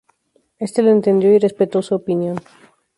[0.57, 2.39] Éste lo entendió y respetó su opinión.